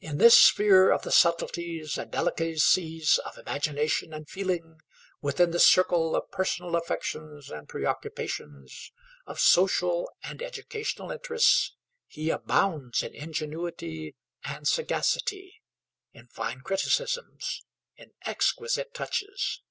In 0.00 0.18
this 0.18 0.36
sphere 0.36 0.90
of 0.90 1.02
the 1.02 1.12
subtleties 1.12 1.96
and 1.96 2.10
delicacies 2.10 3.20
of 3.24 3.38
imagination 3.38 4.12
and 4.12 4.28
feeling, 4.28 4.80
within 5.20 5.52
the 5.52 5.60
circle 5.60 6.16
of 6.16 6.28
personal 6.32 6.74
affections 6.74 7.50
and 7.52 7.68
preoccupations, 7.68 8.90
of 9.26 9.38
social 9.38 10.10
and 10.24 10.42
educational 10.42 11.12
interests, 11.12 11.76
he 12.08 12.30
abounds 12.30 13.04
in 13.04 13.14
ingenuity 13.14 14.16
and 14.42 14.66
sagacity, 14.66 15.62
in 16.12 16.26
fine 16.26 16.62
criticisms, 16.62 17.62
in 17.94 18.10
exquisite 18.26 18.92
touches. 18.92 19.62